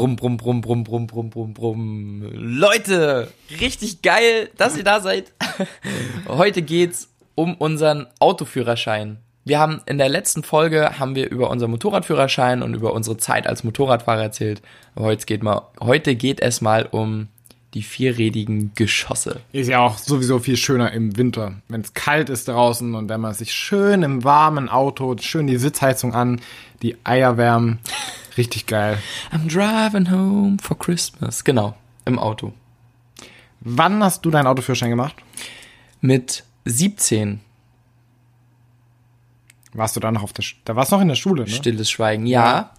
[0.00, 2.30] brumm, brumm, brumm, brumm, brumm, brumm, brumm, brumm.
[2.32, 5.32] Leute, richtig geil, dass ihr da seid.
[6.28, 9.18] Heute geht's um unseren Autoführerschein.
[9.44, 13.46] Wir haben in der letzten Folge haben wir über unseren Motorradführerschein und über unsere Zeit
[13.46, 14.62] als Motorradfahrer erzählt.
[14.94, 17.28] Aber heute geht mal, heute geht es mal um
[17.74, 19.40] die vierrädigen Geschosse.
[19.52, 23.20] Ist ja auch sowieso viel schöner im Winter, wenn es kalt ist draußen und wenn
[23.20, 26.40] man sich schön im warmen Auto, schön die Sitzheizung an,
[26.82, 27.78] die Eier wärmen.
[28.36, 28.98] Richtig geil.
[29.32, 31.44] I'm driving home for Christmas.
[31.44, 32.52] Genau, im Auto.
[33.60, 35.16] Wann hast du deinen Autoführerschein gemacht?
[36.00, 37.40] Mit 17.
[39.72, 41.48] Warst du da noch auf der, Sch da warst du noch in der Schule, ne?
[41.48, 42.72] Stilles Schweigen, ja.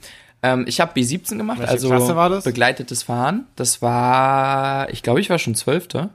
[0.43, 2.43] Ähm, ich habe B17 gemacht, Welche also Klasse war das?
[2.43, 3.45] begleitetes Fahren.
[3.55, 6.09] Das war, ich glaube, ich war schon Zwölfte.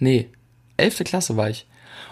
[0.00, 0.28] Nee,
[0.76, 1.66] elfte Klasse war ich.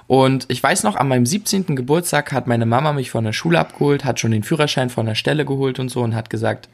[0.06, 1.74] Und ich weiß noch, an meinem 17.
[1.74, 5.16] Geburtstag hat meine Mama mich von der Schule abgeholt, hat schon den Führerschein von der
[5.16, 6.68] Stelle geholt und so und hat gesagt,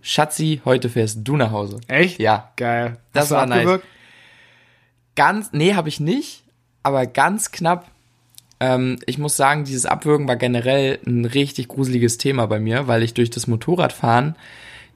[0.00, 1.80] Schatzi, heute fährst du nach Hause.
[1.88, 2.18] Echt?
[2.18, 2.52] Ja.
[2.56, 2.96] Geil.
[3.12, 3.58] Das Hast war nice.
[3.58, 3.86] abgewürgt?
[5.16, 6.44] Ganz, nee, habe ich nicht,
[6.82, 7.90] aber ganz knapp.
[8.60, 13.02] Ähm, ich muss sagen, dieses Abwürgen war generell ein richtig gruseliges Thema bei mir, weil
[13.02, 14.36] ich durch das Motorradfahren,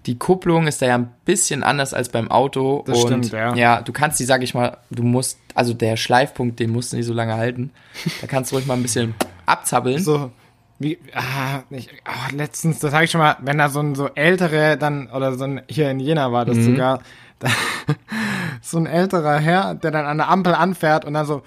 [0.06, 2.83] die Kupplung ist da ja ein bisschen anders als beim Auto.
[2.86, 3.55] Das und stimmt, ja.
[3.55, 6.97] Ja, du kannst die, sag ich mal, du musst, also der Schleifpunkt, den musst du
[6.97, 7.70] nicht so lange halten.
[8.20, 9.14] Da kannst du ruhig mal ein bisschen
[9.47, 10.03] abzappeln.
[10.03, 10.33] So,
[10.78, 14.08] wie, ah, ich, ah, letztens, das habe ich schon mal, wenn da so ein so
[14.08, 16.64] ältere dann, oder so ein, hier in Jena war das Mhm.
[16.64, 17.00] sogar,
[17.39, 17.48] da,
[18.61, 21.42] so ein älterer Herr, der dann an der Ampel anfährt und dann so,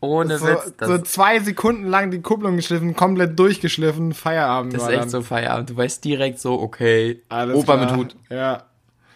[0.00, 0.74] Ohne so, Witz.
[0.80, 5.10] So zwei Sekunden lang die Kupplung geschliffen, komplett durchgeschliffen, Feierabend das war ist echt dann.
[5.10, 5.70] so Feierabend.
[5.70, 7.86] Du weißt direkt so, okay, Alles Opa klar.
[7.86, 8.16] mit Hut.
[8.30, 8.64] Ja.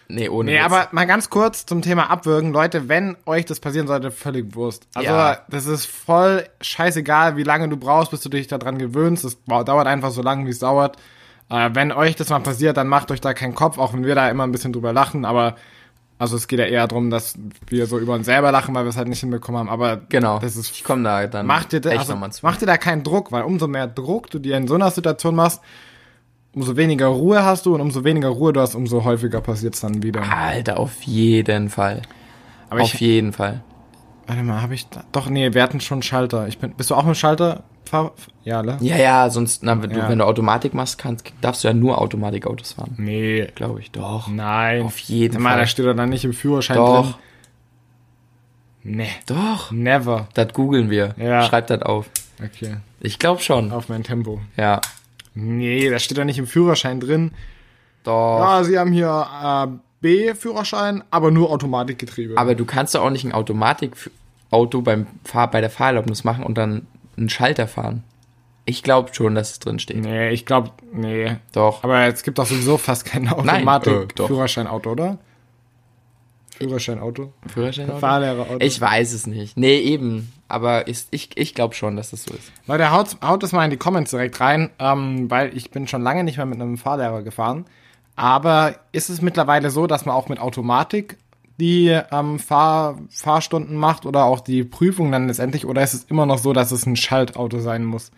[0.07, 0.65] Nee, ohne Nee, Witz.
[0.65, 2.51] aber mal ganz kurz zum Thema Abwürgen.
[2.51, 4.87] Leute, wenn euch das passieren sollte, völlig Wurst.
[4.93, 5.37] Also, Ja.
[5.49, 9.23] das ist voll scheißegal, wie lange du brauchst, bis du dich daran gewöhnst.
[9.23, 10.97] Es dauert einfach so lange, wie es dauert.
[11.49, 14.15] Äh, wenn euch das mal passiert, dann macht euch da keinen Kopf, auch wenn wir
[14.15, 15.23] da immer ein bisschen drüber lachen.
[15.25, 15.55] Aber,
[16.21, 17.33] also es geht ja eher darum, dass
[17.67, 19.69] wir so über uns selber lachen, weil wir es halt nicht hinbekommen haben.
[19.69, 20.37] Aber Genau.
[20.37, 23.31] das ist ich komme da dann Mach dir, da, also, mach dir da keinen Druck,
[23.31, 25.61] weil umso mehr Druck du dir in so einer Situation machst,
[26.53, 29.79] umso weniger Ruhe hast du und umso weniger Ruhe du hast, umso häufiger passiert es
[29.81, 30.21] dann wieder.
[30.21, 32.03] Alter, auf jeden Fall.
[32.69, 33.63] Aber auf ich, jeden Fall.
[34.27, 36.47] warte mal, habe ich da, doch, nee, wir hatten schon Schalter.
[36.47, 37.63] Ich bin, bist du auch im Schalter?
[37.85, 38.77] Fahr, ja, ne?
[38.79, 40.07] Ja, ja, sonst, na, wenn, du, Ja.
[40.09, 42.93] wenn du Automatik machst, kannst, darfst du ja nur Automatikautos fahren.
[42.97, 43.47] Nee.
[43.55, 44.27] Glaube ich, doch.
[44.27, 44.83] Nein.
[44.83, 45.59] Auf jeden mal, Fall.
[45.59, 47.03] da steht doch dann nicht im Führerschein Doch.
[47.05, 47.15] drin.
[48.83, 49.09] Nee.
[49.25, 49.71] Doch.
[49.71, 50.27] Never.
[50.33, 51.13] Das googeln wir.
[51.17, 51.43] Ja.
[51.43, 52.09] Schreib das auf.
[52.43, 52.77] Okay.
[52.99, 53.71] Ich glaube schon.
[53.71, 54.41] Auf mein Tempo.
[54.57, 54.81] Ja.
[55.33, 57.31] Nee, da steht doch nicht im Führerschein drin.
[58.03, 58.39] Doch.
[58.39, 59.67] Ja, sie haben hier äh,
[60.01, 62.37] B-Führerschein, aber nur Automatikgetriebe.
[62.37, 66.57] Aber du kannst doch auch nicht ein Automatikauto beim Fahr bei der Fahrerlaubnis machen und
[66.57, 66.87] dann
[67.21, 68.03] einen Schalter fahren.
[68.65, 69.97] Ich glaube schon, dass es drin steht.
[69.97, 71.37] Nee, ich glaube, nee.
[71.53, 71.83] Doch.
[71.83, 73.51] Aber es gibt doch sowieso fast kein Nein, äh.
[73.69, 75.17] Automatik-Führerscheinauto, oder?
[76.57, 77.33] Führerscheinauto?
[77.47, 77.99] Führerscheinauto?
[77.99, 78.57] Fahrlehrerauto.
[78.59, 79.57] Ich weiß es nicht.
[79.57, 80.31] Nee, eben.
[80.47, 82.51] Aber ist, ich, ich glaube schon, dass das so ist.
[82.67, 86.03] Leute, haut, haut das mal in die Comments direkt rein, ähm, weil ich bin schon
[86.03, 87.65] lange nicht mehr mit einem Fahrlehrer gefahren.
[88.15, 91.17] Aber ist es mittlerweile so, dass man auch mit Automatik
[91.59, 95.65] die ähm, Fahr Fahrstunden macht oder auch die Prüfung dann letztendlich?
[95.65, 98.11] Oder ist es immer noch so, dass es ein Schaltauto sein muss?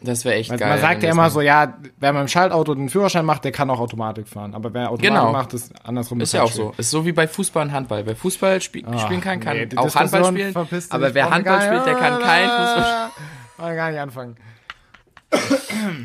[0.00, 0.70] Das wäre echt Also geil.
[0.70, 3.68] man sagt ja immer so, ja, wer mit dem Schaltauto den Führerschein macht, der kann
[3.68, 4.54] auch Automatik fahren.
[4.54, 5.32] Aber wer Automatik Genau.
[5.32, 6.20] macht, ist andersrum.
[6.20, 6.72] Ist ja auch so.
[6.76, 8.06] Ist so wie bei Fußball und Handball.
[8.06, 10.86] Wer Fußball spiel spielen kann, kann Ah, nee, auch Diskussion Handball spielen.
[10.90, 13.10] Aber wer Handball spielt, der kann kein Fußball
[13.56, 14.36] Wollen wir gar nicht anfangen.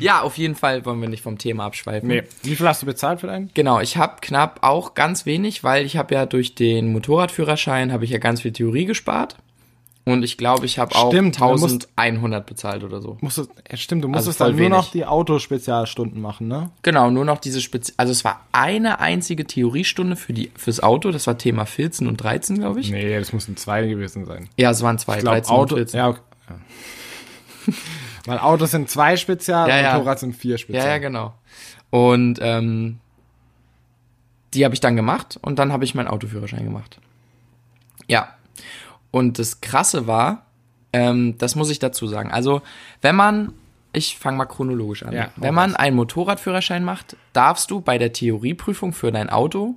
[0.00, 2.08] Ja, auf jeden Fall wollen wir nicht vom Thema abschweifen.
[2.08, 2.22] Nee.
[2.42, 3.50] Wie viel hast du bezahlt für deinen?
[3.54, 8.04] Genau, ich habe knapp auch ganz wenig, weil ich habe ja durch den Motorradführerschein habe
[8.04, 9.36] ich ja ganz viel Theorie gespart.
[10.06, 13.16] Und ich glaube, ich habe auch Stimmt, du musst- 1100 bezahlt oder so.
[13.22, 14.90] Musst du, ja, stimmt, du musstest Also dann nur noch wenig.
[14.92, 16.70] die Autospezialstunden machen, ne?
[16.82, 21.10] Genau, nur noch diese Spezi also es war eine einzige Theoriestunde für die fürs Auto,
[21.10, 22.90] das war Thema 14 und 13, glaube ich.
[22.90, 24.50] Nee, das mussten zwei gewesen sein.
[24.58, 25.98] Ja, es waren zwei, Ich glaube, 13 Auto, und 14.
[25.98, 26.20] ja, okay.
[28.26, 29.92] Weil Autos sind zwei Spezial Ja, ja.
[29.94, 30.84] Motorrad sind vier Spezial.
[30.84, 31.34] Ja, ja, genau.
[31.90, 32.98] Und ähm,
[34.54, 37.00] die habe ich dann gemacht und dann habe ich meinen Autoführerschein gemacht.
[38.08, 38.34] Ja.
[39.10, 40.46] Und das Krasse war,
[40.92, 42.30] ähm, das muss ich dazu sagen.
[42.30, 42.62] Also,
[43.02, 43.52] wenn man,
[43.92, 45.12] ich fange mal chronologisch an.
[45.12, 49.74] Ja, wenn man einen Motorradführerschein macht, darfst du bei der Theorieprüfung für dein Auto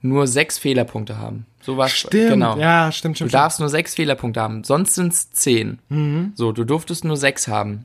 [0.00, 1.46] nur sechs Fehlerpunkte haben.
[1.62, 1.92] So was.
[1.92, 2.56] Stimmt, Genau.
[2.58, 3.34] ja, stimmt, Du stimmt.
[3.34, 5.78] darfst nur sechs Fehlerpunkte haben, sonst sind es zehn.
[5.88, 6.32] Mhm.
[6.34, 7.84] So, du durftest nur sechs haben.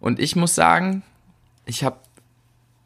[0.00, 1.02] Und ich muss sagen,
[1.64, 1.96] ich habe,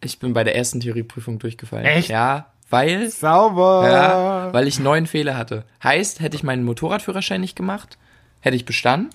[0.00, 1.84] ich bin bei der ersten Theorieprüfung durchgefallen.
[1.84, 2.08] Echt?
[2.08, 3.88] Ja, weil, Sauber.
[3.90, 5.64] ja, weil ich neun Fehler hatte.
[5.82, 7.98] Heißt, hätte ich meinen Motorradführerschein nicht gemacht,
[8.40, 9.10] hätte ich bestanden,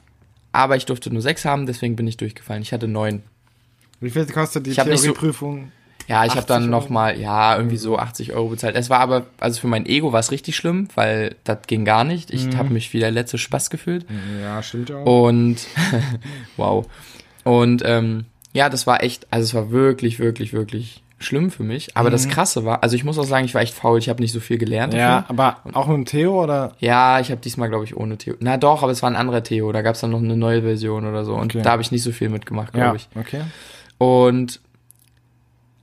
[0.51, 2.61] aber ich durfte nur sechs haben, deswegen bin ich durchgefallen.
[2.61, 3.23] Ich hatte neun.
[4.01, 5.71] Wie viel kostet die nicht so- Theorieprüfung?
[6.07, 6.71] Ja, ich habe 80 dann Euro?
[6.71, 8.75] noch mal, ja, irgendwie so 80 Euro bezahlt.
[8.75, 12.03] Es war aber, also für mein Ego war es richtig schlimm, weil das ging gar
[12.03, 12.31] nicht.
[12.31, 12.57] Ich Mhm.
[12.57, 14.05] habe mich wie der letzte Spaß gefühlt.
[14.41, 15.05] Ja, stimmt ja auch.
[15.27, 15.57] Und
[16.57, 16.85] wow.
[17.43, 21.95] Und ähm, ja, das war echt, also es war wirklich, wirklich, wirklich schlimm für mich.
[21.97, 23.97] Aber das Krasse war, also ich muss auch sagen, ich war echt faul.
[23.97, 24.93] Ich habe nicht so viel gelernt.
[24.93, 24.99] Mhm.
[24.99, 25.37] ja, davon.
[25.39, 26.73] aber auch mit Theo oder?
[26.79, 28.35] Ja, ich habe diesmal, glaube ich, ohne Theo.
[28.39, 29.71] Na doch, aber es war ein anderer Theo.
[29.71, 31.33] Da gab es dann noch eine neue Version oder so.
[31.33, 31.63] Und Okay.
[31.63, 33.07] da habe ich nicht so viel mitgemacht, Ja, glaube ich.
[33.19, 33.41] okay.
[33.97, 34.59] Und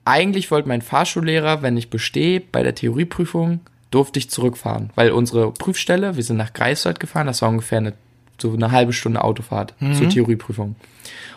[0.05, 3.61] eigentlich wollte mein Fahrschullehrer, wenn ich bestehe bei der Theorieprüfung,
[3.91, 4.91] durfte ich zurückfahren.
[4.95, 7.93] Weil unsere Prüfstelle, wir sind nach Greifswald gefahren, das war ungefähr eine,
[8.41, 10.69] so eine halbe Stunde Autofahrt zur Theorieprüfung.
[10.71, 10.77] Und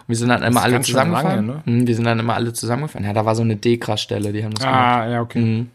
[0.08, 1.48] wir sind dann immer alle zusammengefahren.
[1.48, 3.06] lange, Mhm, Wir sind dann immer alle zusammengefahren.
[3.06, 4.80] Ja, da war so eine Dekra-Stelle, die haben das gemacht.
[4.80, 5.40] Ah, ja, okay.
[5.40, 5.70] Mhm.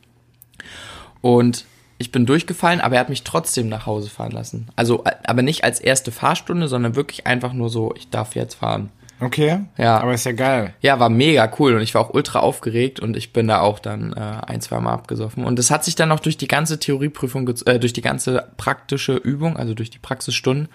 [1.21, 1.65] Und
[1.99, 4.69] ich bin durchgefallen, aber er hat mich trotzdem nach Hause fahren lassen.
[4.75, 8.55] Also, äh, aber nicht als erste Fahrstunde, sondern wirklich einfach nur so, ich darf jetzt
[8.55, 8.89] fahren.
[9.20, 9.61] Okay.
[9.76, 9.99] Ja.
[9.99, 10.75] Aber ist ja geil.
[10.81, 13.78] Ja, war mega cool und ich war auch ultra aufgeregt und ich bin da auch
[13.78, 15.44] dann äh, ein, zwei Mal abgesoffen.
[15.44, 19.17] Und das hat sich dann noch durch die ganze Theorieprüfung, äh, durch die ganze praktische
[19.17, 20.69] Übung, also durch die Praxisstunden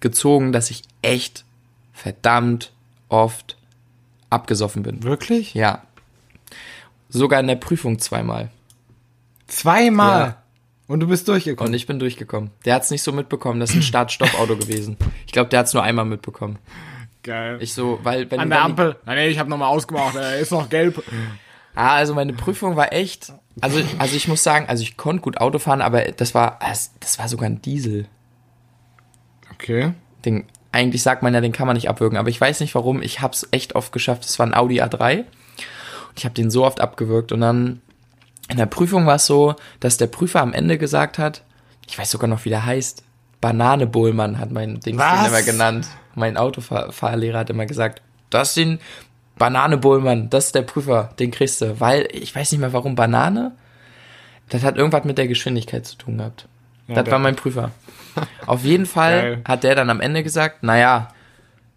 [0.00, 1.44] gezogen, dass ich echt
[1.92, 2.72] verdammt
[3.08, 3.56] oft
[4.30, 5.02] abgesoffen bin.
[5.02, 5.54] Wirklich?
[5.54, 5.82] Ja.
[7.08, 8.50] Sogar in der Prüfung zweimal.
[9.46, 10.20] Zweimal.
[10.20, 10.42] Ja.
[10.88, 11.72] Und du bist durchgekommen.
[11.72, 12.50] Und ich bin durchgekommen.
[12.64, 14.96] Der hat's nicht so mitbekommen, das ist ein Start-Stopp-Auto gewesen.
[15.26, 16.58] Ich glaube, der hat's nur einmal mitbekommen.
[17.28, 17.58] Geil.
[17.60, 18.96] Ich so, weil wenn An wenn der die- Ampel.
[19.06, 20.16] Nein, nee, ich habe nochmal ausgemacht.
[20.16, 21.02] Er ist noch gelb.
[21.74, 23.32] Ah, also meine Prüfung war echt.
[23.60, 26.92] Also, also ich muss sagen, also ich konnte gut Auto fahren, aber das war, das,
[27.00, 28.06] das war sogar ein Diesel.
[29.52, 29.92] Okay.
[30.24, 33.02] Den, eigentlich sagt man ja, den kann man nicht abwürgen, aber ich weiß nicht warum.
[33.02, 34.24] Ich hab's echt oft geschafft.
[34.24, 35.26] Es war ein Audi A3 und
[36.16, 37.80] ich habe den so oft abgewürgt und dann
[38.48, 41.42] in der Prüfung war es so, dass der Prüfer am Ende gesagt hat,
[41.86, 43.02] ich weiß sogar noch, wie der heißt.
[43.40, 45.86] Banane Bohlmann hat mein Ding immer genannt.
[46.18, 48.80] Mein Autofahrlehrer hat immer gesagt, das sind
[49.38, 51.78] Banane Bohlmann, das ist der Prüfer, den kriegst du.
[51.80, 53.52] Weil, ich weiß nicht mehr warum Banane.
[54.48, 56.46] Das hat irgendwas mit der Geschwindigkeit zu tun gehabt.
[56.88, 57.70] das der- war mein Prüfer.
[58.46, 59.40] Auf jeden Fall Geil.
[59.46, 61.08] hat der dann am Ende gesagt, naja,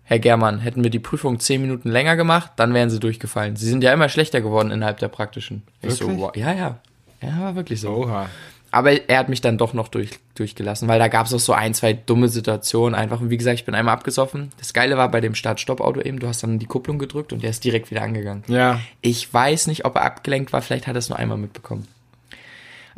[0.03, 3.55] Herr Germann, hätten wir die Prüfung zehn Minuten länger gemacht, dann wären sie durchgefallen.
[3.55, 5.61] Sie sind ja immer schlechter geworden innerhalb der praktischen.
[5.81, 6.19] Ich so, Wirklich?
[6.21, 6.79] wow, ja, ja.
[7.21, 7.89] Ja, war wirklich so.
[7.91, 8.27] Oha.
[8.71, 11.53] Aber er hat mich dann doch noch durch, durchgelassen, weil da gab es auch so
[11.53, 13.19] ein, zwei dumme Situationen einfach.
[13.19, 14.51] Und wie gesagt, ich bin einmal abgesoffen.
[14.57, 17.49] Das Geile war bei dem Start-Stopp-Auto eben, du hast dann die Kupplung gedrückt und der
[17.49, 18.43] ist direkt wieder angegangen.
[18.47, 18.79] Ja.
[19.01, 21.87] Ich weiß nicht, ob er abgelenkt war, vielleicht hat er es nur einmal mitbekommen.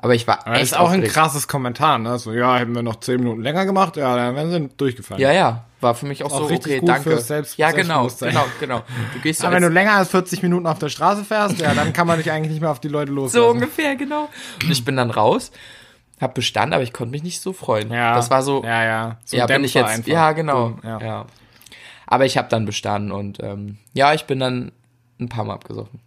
[0.04, 1.14] Aber ich war Aber echt das ist auch ein aufgeregt.
[1.14, 2.20] krasses Kommentar, ne?
[2.20, 5.22] So, ja, hätten wir noch zehn Minuten länger gemacht, ja, dann wären sie durchgefallen.
[5.22, 7.04] Ja, ja, war für mich auch, Auch so, richtig okay, gut danke.
[7.10, 8.82] fürs Selbst- ja, genau, genau, genau.
[9.14, 11.74] Du gehst so Aber wenn du länger als 40 Minuten auf der Straße fährst, ja,
[11.74, 13.48] dann kann man dich eigentlich nicht mehr auf die Leute so loslassen.
[13.50, 14.28] ungefähr, genau.
[14.62, 15.52] Und ich bin dann raus,
[16.20, 17.90] hab bestanden, aber ich konnte mich nicht so freuen.
[17.92, 18.14] Ja.
[18.16, 19.18] Das war so, Ja, ja.
[19.26, 20.08] So ja, ein bin ich jetzt, einfach.
[20.12, 21.00] ja, genau, Boom, ja.
[21.00, 21.26] ja.
[22.08, 24.74] Aber ich habe dann bestanden und ähm, ja, ich bin dann
[25.20, 26.02] ein paar Mal abgesoffen.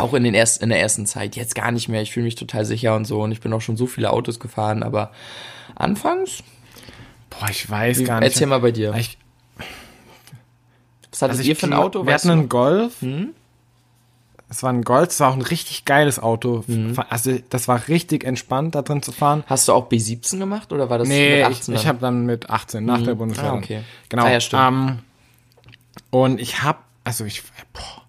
[0.00, 2.02] Auch in, den erst, in der ersten Zeit, jetzt gar nicht mehr.
[2.02, 4.40] Ich fühle mich total sicher und so und ich bin auch schon so viele Autos
[4.40, 5.12] gefahren, aber
[5.74, 6.42] anfangs,
[7.30, 8.30] Boah, ich weiß gar nicht.
[8.32, 8.94] erzähl mal bei dir.
[8.94, 9.18] Ich,
[11.10, 12.06] Was hattet also ihr ich für ein Auto?
[12.06, 13.00] Wir hatten einen Golf.
[13.00, 13.30] Hm?
[14.50, 16.64] Es war ein Golf, es war auch ein richtig geiles Auto.
[16.66, 16.98] Mhm.
[17.10, 19.44] Also das war richtig entspannt, da drin zu fahren.
[19.46, 21.74] Hast du auch B17 gemacht oder war das Nee, mit ich, 18?
[21.74, 23.52] ich habe dann mit 18 nach der Bundeswehr.
[23.52, 23.82] Ah, okay.
[24.08, 24.24] Genau.
[24.24, 24.62] Ah, ja, stimmt.
[24.62, 24.98] Ähm,
[26.10, 27.42] und ich habe, also ich,
[27.74, 28.02] boah,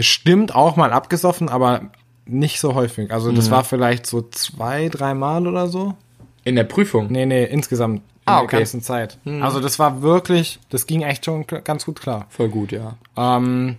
[0.00, 1.82] bestimmt auch mal abgesoffen, aber
[2.24, 3.10] nicht so häufig.
[3.12, 3.34] Also Mhm.
[3.36, 5.92] das war vielleicht so zwei, drei Mal oder so.
[6.42, 7.08] in der Prüfung.
[7.12, 8.56] Nee, nee, insgesamt in Ah, der okay.
[8.56, 9.18] ganzen Zeit.
[9.42, 12.24] Also das war wirklich, das ging echt schon ganz gut klar.
[12.30, 12.94] Voll gut, ja.
[13.14, 13.76] Ähm,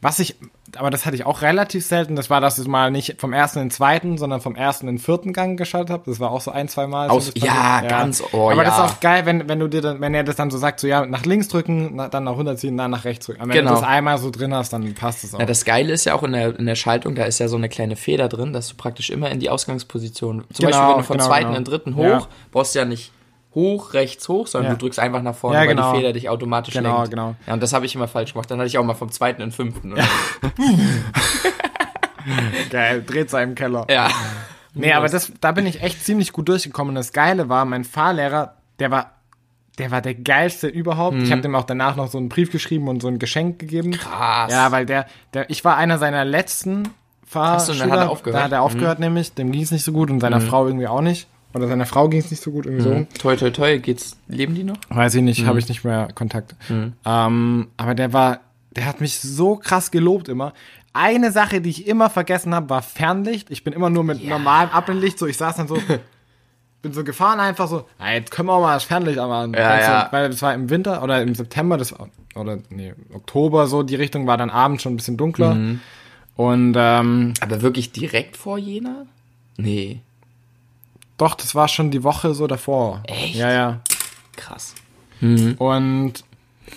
[0.00, 0.36] was ich,
[0.76, 3.58] aber das hatte ich auch relativ selten, das war, dass ich mal nicht vom ersten
[3.60, 6.02] in den zweiten, sondern vom ersten in den vierten Gang geschaltet habe.
[6.06, 7.08] Das war auch so ein, zwei Mal.
[7.10, 7.90] Aus- ja, passiert.
[7.90, 8.84] ganz- oh, Aber das ist ja.
[8.86, 11.04] auch geil, wenn, wenn du dir dann, wenn er das dann so sagt, so ja,
[11.06, 13.40] nach links drücken, na, dann nach 110, dann nach rechts drücken.
[13.40, 13.70] Aber wenn Genau.
[13.74, 15.40] du das einmal so drin hast, dann passt es auch.
[15.40, 17.56] Ja, das Geile ist ja auch in der, in der Schaltung, da ist ja so
[17.56, 20.96] eine kleine Feder drin, dass du praktisch immer in die Ausgangsposition, zum Genau, Beispiel wenn
[20.98, 21.58] du vom genau, zweiten genau.
[21.58, 22.26] in den dritten hoch, Ja.
[22.52, 23.12] brauchst du ja nicht
[23.54, 24.76] hoch, rechts hoch, sondern Ja.
[24.76, 25.92] du drückst einfach nach vorne, Ja, weil genau.
[25.92, 27.10] die Feder dich automatisch Genau, lenkt.
[27.10, 27.34] genau.
[27.46, 28.50] Ja, und das habe ich immer falsch gemacht.
[28.50, 29.92] Dann hatte ich auch mal vom zweiten in den fünften.
[29.94, 30.04] Oder?
[32.70, 33.86] geil, dreht seinem Keller.
[33.90, 34.08] Ja.
[34.74, 36.90] Nee, aber das, da bin ich echt ziemlich gut durchgekommen.
[36.90, 39.12] Und das Geile war, mein Fahrlehrer, der war,
[39.78, 41.16] der war der geilste überhaupt.
[41.16, 41.24] Mhm.
[41.24, 43.92] Ich habe dem auch danach noch so einen Brief geschrieben und so ein Geschenk gegeben.
[43.92, 44.52] Krass.
[44.52, 46.88] Ja, weil der, der, ich war einer seiner letzten
[47.32, 47.72] Achso, Fahrschüler.
[47.72, 48.36] und dann hat er aufgehört.
[48.36, 48.38] Mhm.
[48.38, 49.34] Da hat er aufgehört nämlich.
[49.34, 51.26] Dem ging es nicht so gut und seiner Frau irgendwie auch nicht.
[51.52, 54.62] Oder seiner Frau ging es nicht so gut irgendwie Toi, toi, toi, geht's, leben die
[54.64, 54.76] noch?
[54.88, 54.96] so.
[54.96, 55.24] Weiß ich Mhm.
[55.26, 56.54] nicht, habe ich nicht mehr Kontakt.
[57.04, 58.40] Ähm, aber der war,
[58.70, 60.52] der hat mich so krass gelobt immer.
[60.92, 63.50] Eine Sache, die ich immer vergessen habe, war Fernlicht.
[63.50, 65.76] Ich bin immer nur mit normalem Abblendlicht, so ich saß dann so,
[66.82, 69.52] bin so gefahren einfach so, "Ah, jetzt können wir auch mal das Fernlicht anmachen.
[69.54, 70.08] Ja, Ganz so, ja.
[70.12, 73.96] Weil das war im Winter oder im September, das war oder nee, Oktober so, die
[73.96, 75.54] Richtung war dann abends schon ein bisschen dunkler.
[75.54, 75.80] Mhm.
[76.36, 79.06] Und ähm, Aber wirklich direkt vor Jena?
[79.58, 80.00] Nee.
[81.20, 83.02] Doch, das war schon die Woche so davor.
[83.06, 83.34] Echt?
[83.36, 83.80] Ja, ja.
[84.36, 84.74] Krass.
[85.20, 86.14] Und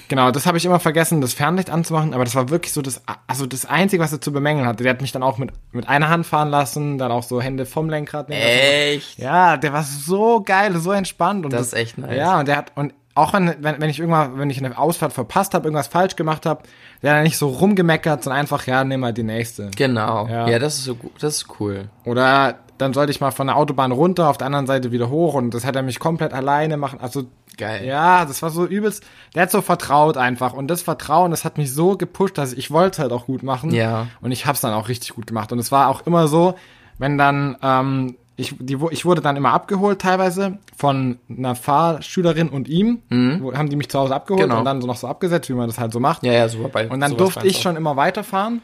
[0.09, 3.01] genau, das habe ich immer vergessen, das Fernlicht anzumachen, aber das war wirklich so das,
[3.27, 4.83] also das Einzige, was er zu bemängeln hatte.
[4.83, 7.65] Der hat mich dann auch mit, mit einer Hand fahren lassen, dann auch so Hände
[7.65, 8.53] vom Lenkrad nehmen lassen.
[8.59, 9.19] Echt?
[9.19, 11.45] Ja, der war so geil, so entspannt.
[11.45, 12.17] Und Das ist echt nice.
[12.17, 15.13] Ja, und der hat, und auch wenn, wenn, wenn ich irgendwann, wenn ich eine Ausfahrt
[15.13, 16.63] verpasst habe, irgendwas falsch gemacht habe,
[17.01, 19.69] der hat nicht so rumgemeckert, sondern einfach, ja, nimm mal die nächste.
[19.75, 20.27] Genau.
[20.27, 20.47] Ja.
[20.49, 21.11] Ja, das ist so gut.
[21.21, 21.89] Das ist cool.
[22.05, 25.33] Oder dann sollte ich mal von der Autobahn runter, auf der anderen Seite wieder hoch
[25.35, 26.99] und das hat er mich komplett alleine machen.
[27.01, 27.25] Also,
[27.57, 27.85] Geil.
[27.85, 29.03] ja, das war so übelst.
[29.35, 32.71] Der hat so vertraut einfach und das Vertrauen, das hat mich so gepusht, dass ich,
[32.71, 33.71] wollte es halt auch gut machen.
[33.71, 34.07] Ja.
[34.21, 35.51] Und ich hab's dann auch richtig gut gemacht.
[35.51, 36.55] Und es war auch immer so,
[36.97, 42.67] wenn dann, ähm, ich, die, ich wurde dann immer abgeholt teilweise von einer Fahrschülerin und
[42.67, 43.03] ihm.
[43.41, 44.49] Wo, haben die mich zu Hause abgeholt Mhm.
[44.49, 44.59] Genau.
[44.59, 46.23] und dann so noch so abgesetzt, wie man das halt so macht.
[46.23, 46.69] Ja, ja, super.
[46.69, 48.61] Bei, Und dann durfte ich schon immer weiterfahren.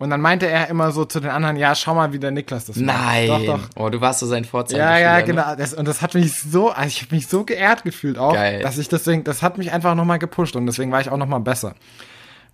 [0.00, 2.64] Und dann meinte er immer so zu den anderen, ja, schau mal, wie der Niklas
[2.64, 2.96] das macht.
[2.96, 3.28] Nein.
[3.28, 3.60] Doch, doch.
[3.76, 4.80] Oh, du warst so sein Vorzeichen.
[4.80, 5.54] Ja, ja, genau.
[5.56, 8.62] Das, und das hat mich so, also ich habe mich so geehrt gefühlt auch, Geil.
[8.62, 11.40] dass ich deswegen, das hat mich einfach nochmal gepusht und deswegen war ich auch nochmal
[11.40, 11.74] besser.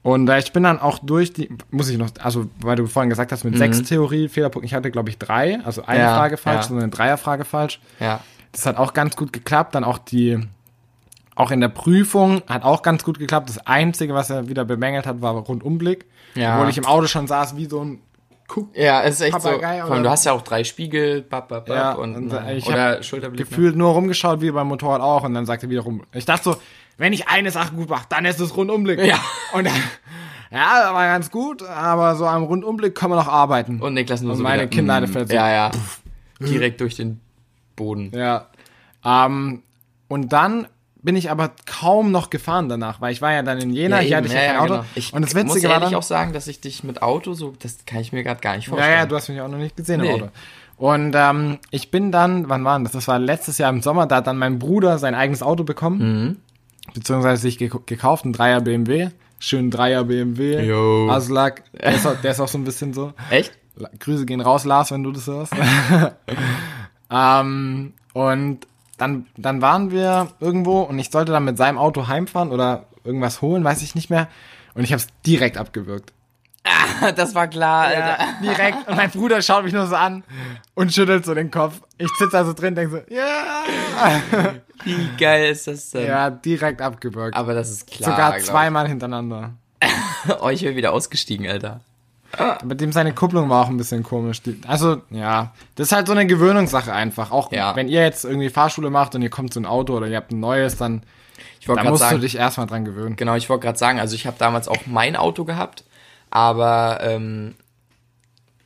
[0.02, 3.10] Und äh, ich bin dann auch durch die, muss ich noch, also weil du vorhin
[3.10, 6.04] gesagt hast, mit sechs Theorie, Fehlerpunkten, ich hatte glaube ich drei, also eine Mhm.
[6.04, 6.62] Ja, Frage falsch, ja.
[6.64, 7.80] sondern eine Dreierfrage falsch.
[8.00, 8.20] Ja.
[8.50, 9.74] Das hat auch ganz gut geklappt.
[9.76, 10.40] Dann auch die,
[11.36, 13.48] auch in der Prüfung hat auch ganz gut geklappt.
[13.48, 16.06] Das Einzige, was er wieder bemängelt hat, war Rundumblick.
[16.34, 16.56] Ja.
[16.56, 18.00] Obwohl ich im Auto schon saß wie so ein
[18.48, 18.68] Kuck.
[18.74, 19.86] Ja, es ist echt Papagei, so.
[19.86, 22.48] Vor allem, du hast ja auch drei Spiegel, bap, bap, bap, Ja, und, und, na,
[22.48, 23.40] äh, ich oder Schulterblick.
[23.40, 23.46] ne?
[23.46, 25.24] Gefühlt nur rumgeschaut, wie beim Motorrad auch.
[25.24, 26.56] Und dann sagte er wiederum, ich dachte so,
[26.96, 29.04] wenn ich eine Sache gut mache, dann ist es Rundumblick.
[29.04, 29.18] Ja.
[29.52, 29.74] Und dann,
[30.50, 33.80] ja, war ganz gut, aber so am Rundumblick können wir noch arbeiten.
[33.80, 35.34] Und Niklas nur Und so meine wieder, Kinnlade mm, fällt so.
[35.34, 35.70] Ja, ja.
[36.40, 37.20] Direkt durch den
[37.74, 38.12] Boden.
[38.14, 38.46] Ja.
[39.04, 39.62] Ähm,
[40.08, 40.68] und dann
[41.02, 44.16] bin ich aber kaum noch gefahren danach, weil ich war ja dann in Jena, hier
[44.16, 44.72] hatte ich ja, kein Auto.
[44.74, 44.84] genau.
[44.94, 47.32] Ich und das muss Witzige war ehrlich dann, auch sagen, dass ich dich mit Auto
[47.34, 48.98] so, das kann ich mir gerade gar nicht ja, vorstellen.
[48.98, 50.08] ja, du hast mich auch noch nicht gesehen Nee.
[50.08, 50.28] im Auto.
[50.78, 52.92] Und ähm, ich bin dann, wann war denn das?
[52.92, 55.98] Das war letztes Jahr im Sommer, da hat dann mein Bruder sein eigenes Auto bekommen,
[56.26, 56.36] Mhm.
[56.92, 61.08] beziehungsweise sich ge gekauft, ein Dreier BMW, schön Dreier BMW, Jo.
[61.10, 63.12] Aslak, der ist, auch, der ist auch so ein bisschen so.
[63.30, 63.52] Echt?
[64.00, 65.52] Grüße gehen raus, Lars, wenn du das hörst.
[67.10, 72.50] ähm, und dann, dann waren wir irgendwo und ich sollte dann mit seinem Auto heimfahren
[72.50, 74.28] oder irgendwas holen, weiß ich nicht mehr.
[74.74, 76.12] Und ich habe es direkt abgewürgt.
[77.14, 78.18] Das war klar, Alter.
[78.42, 78.88] direkt.
[78.88, 80.24] Und mein Bruder schaut mich nur so an
[80.74, 81.80] und schüttelt so den Kopf.
[81.98, 83.64] Ich sitze da so drin, denke so, ja.
[84.84, 86.06] Wie geil ist das denn?
[86.06, 87.36] Ja, direkt abgewürgt.
[87.36, 88.10] Aber das ist klar.
[88.10, 89.52] Sogar zweimal hintereinander.
[90.40, 91.82] Oh, ich bin wieder ausgestiegen, Alter.
[92.64, 94.42] Mit dem seine Kupplung war auch ein bisschen komisch.
[94.42, 97.30] Die, also, ja, das ist halt so eine Gewöhnungssache einfach.
[97.30, 97.74] Auch Ja.
[97.76, 100.32] wenn ihr jetzt irgendwie Fahrschule macht und ihr kommt zu ein Auto oder ihr habt
[100.32, 101.02] ein neues, dann
[101.66, 103.16] da musst sagen, du dich erstmal dran gewöhnen.
[103.16, 105.84] genau, ich wollte gerade sagen, also ich habe damals auch mein Auto gehabt,
[106.30, 107.56] aber ähm,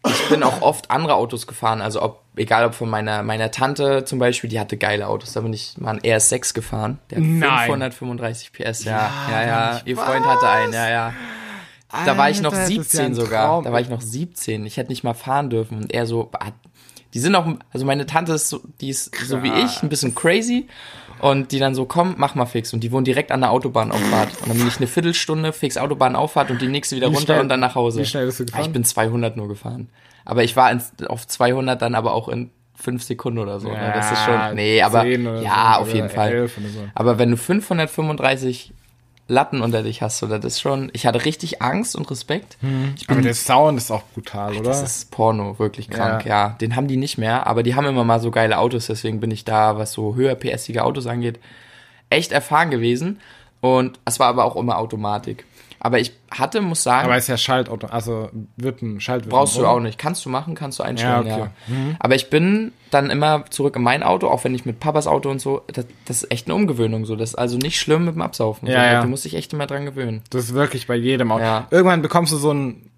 [0.07, 4.05] ich bin auch oft andere Autos gefahren, also ob, egal ob von meiner, meiner Tante
[4.05, 7.25] zum Beispiel, die hatte geile Autos, da bin ich mal einen RS6 gefahren, der hat
[7.25, 7.67] Nein.
[7.67, 11.15] 535 PS, ja, ja, Ja, ja, ihr Freund hatte einen, ja, ja.
[11.93, 13.47] Da war ich noch Alter, das ist ja 17 ein sogar.
[13.47, 13.65] Traum.
[13.65, 14.65] Da war ich noch 17.
[14.67, 15.79] Ich hätte nicht mal fahren dürfen.
[15.79, 16.51] Und er so, ah,
[17.15, 20.15] die sind auch, also meine Tante ist so, die ist so wie ich, ein bisschen
[20.15, 20.69] crazy.
[21.21, 22.73] Und die dann so, komm, mach mal fix.
[22.73, 24.41] Und die wohnen direkt an der Autobahnauffahrt.
[24.41, 27.41] Und dann bin ich eine Viertelstunde fix Autobahnauffahrt und die nächste wieder Wie runter schnell-
[27.41, 28.01] und dann nach Hause.
[28.01, 28.65] wie schnell bist du gefahren?
[28.65, 29.91] Ich bin 200 nur gefahren.
[30.25, 33.69] Aber ich war ins, auf 200 dann aber auch in fünf Sekunden oder so.
[33.69, 33.93] ne?
[33.95, 36.33] Das ist schon, nee, aber, 10 oder ja, so, auf jeden Fall.
[36.33, 36.81] 11 oder so.
[36.95, 38.73] Aber wenn du 535
[39.31, 42.59] Latten unter dich hast, oder das ist schon, ich hatte richtig Angst und Respekt.
[42.97, 44.71] Ich bin Aber der Sound ist auch brutal, oder?
[44.71, 46.49] das ist Porno, wirklich krank, Ja.
[46.49, 46.57] ja.
[46.61, 49.31] Den haben die nicht mehr, aber die haben immer mal so geile Autos, deswegen bin
[49.31, 51.39] ich da, was so höher PSige Autos angeht,
[52.11, 53.21] echt erfahren gewesen.
[53.61, 55.45] Und es war aber auch immer Automatik.
[55.83, 59.31] Aber ich hatte, muss sagen, Aber ist ja Schaltauto, also Wippen, Schaltwippen.
[59.31, 59.99] brauchst du auch nicht.
[59.99, 61.43] Kannst du machen, kannst du einstellen, Ja, ja.
[61.45, 61.51] okay.
[61.69, 61.97] Mhm.
[61.99, 65.31] Aber ich bin dann immer zurück in mein Auto, auch wenn ich mit Papas Auto
[65.31, 67.17] und so, das, das ist echt eine Umgewöhnung so.
[67.17, 68.69] Das ist also nicht schlimm mit dem Absaufen.
[68.69, 69.03] Ja, so, ja.
[69.03, 70.21] Du musst dich echt immer dran gewöhnen.
[70.31, 71.43] Das ist wirklich bei jedem Auto.
[71.45, 71.67] Ja.
[71.71, 72.91] Irgendwann bekommst du so ein,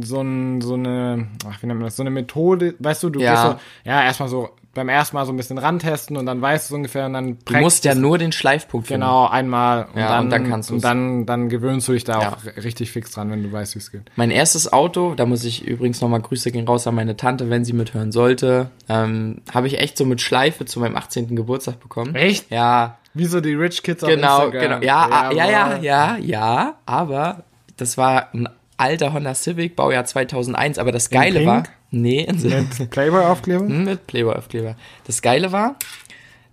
[0.00, 3.20] so ein, so eine, ach, wie nennt man das, so eine Methode, weißt du, du
[3.20, 3.30] Ja.
[3.30, 3.42] gehst
[3.84, 6.74] so, ja, erstmal so, beim ersten Mal so ein bisschen rantesten und dann weißt du
[6.74, 9.00] es ungefähr und dann Du musst ja nur den Schleifpunkt finden.
[9.02, 10.82] genau einmal und Ja, dann, und dann kannst und du's.
[10.82, 12.28] dann, dann gewöhnst du dich da Ja.
[12.32, 14.02] auch richtig fix dran, wenn du weißt, wie es geht.
[14.16, 17.64] Mein erstes Auto, da muss ich übrigens nochmal Grüße gehen raus an meine Tante, wenn
[17.64, 21.36] sie mithören sollte, ähm, habe ich echt so mit Schleife zu meinem 18.
[21.36, 22.14] Geburtstag bekommen.
[22.14, 22.50] Echt?
[22.50, 24.80] Ja, Wie so die Rich Kids auf genau, Instagram.
[24.80, 24.84] genau.
[24.86, 27.44] Ja, ja, ja, ja, ja, ja, aber
[27.76, 31.62] das war ein alter Honda Civic, Baujahr 2001, aber das Geile war,
[32.00, 33.66] nee, Mit Playboy-Aufkleber?
[33.66, 34.76] Hm, mit Playboy-Aufkleber.
[35.06, 35.76] Das Geile war,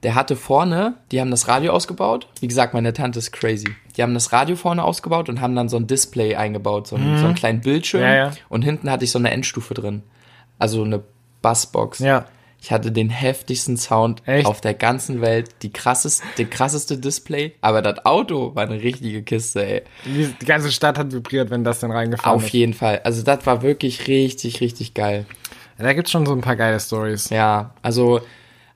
[0.03, 2.27] der hatte vorne, die haben das Radio ausgebaut.
[2.39, 3.67] Wie gesagt, meine Tante ist crazy.
[3.95, 7.19] Die haben das Radio vorne ausgebaut und haben dann so ein Display eingebaut, so, einen,
[7.19, 8.01] so einen kleinen Bildschirm.
[8.01, 8.07] Mhm.
[8.07, 8.31] Ja, ja.
[8.49, 10.03] Und hinten hatte ich so eine Endstufe drin.
[10.57, 11.03] Also eine
[11.41, 11.99] Bassbox.
[11.99, 12.25] Ja.
[12.63, 14.45] Ich hatte den heftigsten Sound Echt?
[14.45, 19.23] auf der ganzen Welt, die krasseste, der krasseste Display, aber das Auto war eine richtige
[19.23, 19.81] Kiste, ey.
[20.05, 22.53] Die, ganze Stadt hat vibriert, wenn das dann reingefahren Auf ist.
[22.53, 23.01] jeden Fall.
[23.03, 25.25] Also das war wirklich richtig, richtig geil.
[25.79, 27.31] Da gibt's schon so ein paar geile Stories.
[27.31, 28.21] Ja, also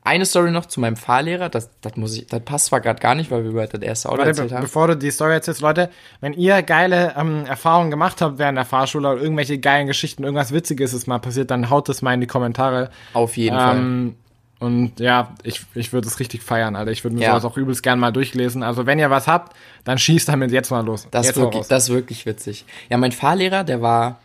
[0.06, 3.16] eine Story noch zu meinem Fahrlehrer, das, das muss ich, das passt zwar gerade gar
[3.16, 4.62] nicht, weil wir über das erste Auto Warte, erzählt be haben.
[4.64, 5.90] bevor du die Story erzählst, Leute,
[6.22, 10.54] wenn ihr geile ähm, Erfahrungen gemacht habt während der Fahrschule oder irgendwelche geilen Geschichten, irgendwas
[10.54, 12.90] Witziges ist mal passiert, dann haut das mal in die Kommentare.
[13.14, 13.78] Auf jeden Fall.
[13.78, 14.16] Ähm,
[14.60, 16.92] und ja, ich, ich würde es richtig feiern, Alter.
[16.92, 17.32] Ich würde mir Ja.
[17.32, 18.64] sowas auch übelst gern mal durchlesen.
[18.64, 21.08] Also wenn ihr was habt, dann schießt damit jetzt mal los.
[21.12, 22.64] Das jetzt wirklich, das ist wirklich witzig.
[22.90, 24.20] Ja, mein Fahrlehrer, der war,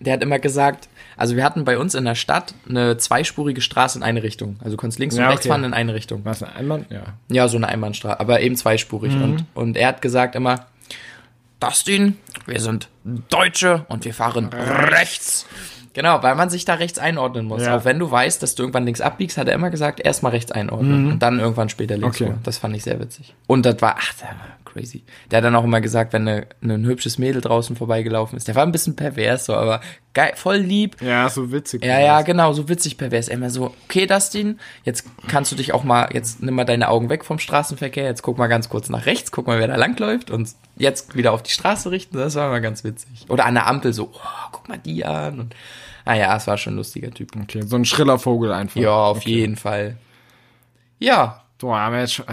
[0.00, 3.98] der hat immer gesagt, also wir hatten bei uns in der Stadt eine zweispurige Straße
[3.98, 4.56] in eine Richtung.
[4.60, 5.50] Also du konntest links und Ja, rechts okay.
[5.50, 6.20] fahren in eine Richtung.
[6.24, 6.90] Was, ein Einwand?
[6.90, 7.02] Ja.
[7.28, 9.14] Ja, so eine Einbahnstraße, aber eben zweispurig.
[9.14, 9.22] Mhm.
[9.22, 10.66] Und, und er hat gesagt immer,
[11.60, 12.88] Dustin, wir sind
[13.30, 15.46] Deutsche und wir fahren rechts.
[15.94, 17.62] Genau, weil man sich da rechts einordnen muss.
[17.62, 17.78] Ja.
[17.78, 20.52] Auch wenn du weißt, dass du irgendwann links abbiegst, hat er immer gesagt, erstmal rechts
[20.52, 22.20] einordnen und dann irgendwann später links.
[22.20, 22.26] Mhm.
[22.26, 22.36] Okay.
[22.42, 23.34] Das fand ich sehr witzig.
[23.46, 24.28] Und das war, ach, war
[24.76, 25.04] crazy.
[25.30, 28.54] Der hat dann auch immer gesagt, wenn eine, ein hübsches Mädel draußen vorbeigelaufen ist, der
[28.54, 29.80] war ein bisschen pervers so, aber
[30.12, 31.00] geil, voll lieb.
[31.00, 31.84] Ja, so witzig.
[31.84, 33.28] Ja, ja, genau, so witzig pervers.
[33.28, 37.08] Immer so, okay, Dustin, jetzt kannst du dich auch mal, jetzt nimm mal deine Augen
[37.08, 40.30] weg vom Straßenverkehr, jetzt guck mal ganz kurz nach rechts, guck mal, wer da langläuft
[40.30, 43.26] und jetzt wieder auf die Straße richten, das war immer ganz witzig.
[43.28, 45.54] Oder an der Ampel so, oh, guck mal die an und,
[46.04, 47.30] ah ja, es war schon ein lustiger Typ.
[47.40, 48.80] Okay, so ein schriller Vogel einfach.
[48.80, 49.96] Ja, auf jeden Fall.
[50.98, 52.26] Ja, haben wir jetzt schon,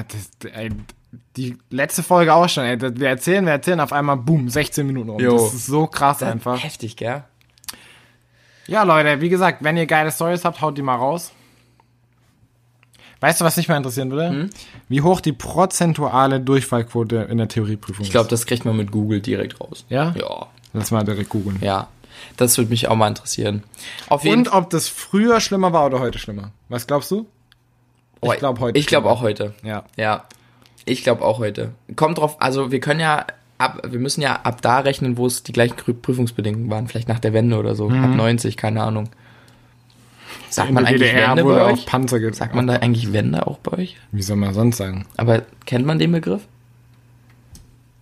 [0.54, 0.70] ey,
[1.38, 2.78] die letzte Folge auch schon, ey.
[2.78, 5.20] das- Wir erzählen, wir erzählen auf einmal, boom, 16 Minuten rum.
[5.20, 5.32] Jo.
[5.38, 6.64] Das ist so krass einfach.
[6.64, 7.24] heftig, gell?
[8.68, 11.32] Ja, Leute, wie gesagt, wenn ihr geile Stories habt, haut die mal raus.
[13.20, 14.30] Weißt du, was mich mal interessieren würde?
[14.30, 14.50] Hm?
[14.90, 19.22] Wie hoch die prozentuale Durchfallquote in der Theorieprüfung Ich glaube, das kriegt man mit Google
[19.22, 19.86] direkt raus.
[19.90, 20.14] Ja?
[20.18, 21.58] Ja, Lass mal direkt googeln.
[21.62, 21.88] ja.
[22.38, 23.64] Das würde mich auch mal interessieren.
[24.08, 26.52] Auf jeden Und ob das früher schlimmer war oder heute schlimmer.
[26.70, 27.26] Was glaubst du?
[28.22, 28.80] Ich glaube heute.
[28.80, 29.54] Ich glaube auch heute.
[29.64, 29.84] Ja.
[29.98, 30.24] Ja,
[30.86, 31.72] ich glaube auch heute.
[31.96, 33.26] Kommt drauf, also wir können ja
[33.58, 37.08] ab, wir müssen ja ab da rechnen, wo es die gleichen Prü- Prüfungsbedingungen waren, vielleicht
[37.08, 39.10] nach der Wende oder so, ab 90, keine Ahnung.
[40.50, 41.86] Sagt man eigentlich DDR Wende bei euch?
[41.86, 43.98] Panzer ge Sagt man da eigentlich Wende auch bei euch?
[44.12, 45.06] Wie soll man sonst sagen?
[45.18, 46.42] Aber kennt man den Begriff?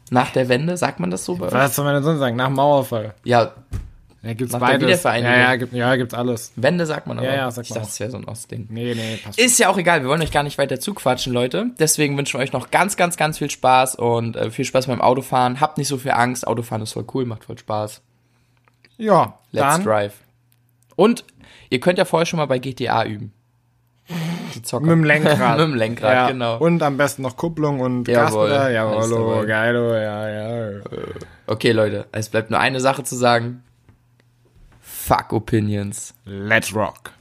[0.09, 1.53] Nach der Wende, sagt man das so bei euch?
[1.53, 2.35] Was soll man denn sonst sagen?
[2.35, 3.13] Nach dem Mauerfall.
[3.23, 3.51] Ja,
[4.23, 5.01] Ja, gibt's der beides.
[5.03, 6.51] Ja, ja, gibt, ja, gibt's alles.
[6.55, 7.27] Wende sagt man aber.
[7.27, 8.67] Ja, ja, sagt ich man dachte, das wäre so ein Ostding.
[8.69, 9.39] Nee, nee, passt.
[9.39, 11.71] Ist ja auch egal, wir wollen euch gar nicht weiter zuquatschen, Leute.
[11.79, 15.01] Deswegen wünschen wir euch noch ganz, ganz, ganz viel Spaß und äh, viel Spaß beim
[15.01, 15.59] Autofahren.
[15.59, 18.03] Habt nicht so viel Angst, Autofahren ist voll cool, macht voll Spaß.
[18.97, 19.83] Ja, Let's dann.
[19.83, 20.13] drive.
[20.95, 21.25] Und
[21.71, 23.33] ihr könnt ja vorher schon mal bei GTA üben.
[24.53, 24.85] Die Zocker.
[24.85, 25.57] Mit dem Lenkrad.
[25.57, 26.27] Mit dem Lenkrad, ja.
[26.27, 26.57] genau.
[26.59, 28.73] Und am besten noch Kupplung und Jawohl, Gaspedal.
[28.73, 29.41] Jawohl, dabei.
[29.41, 30.81] oh, geil, oh, ja, ja.
[31.47, 33.63] Okay, Leute, es bleibt nur eine Sache zu sagen.
[35.01, 36.13] Fuck Opinions.
[36.25, 37.13] Let's rock.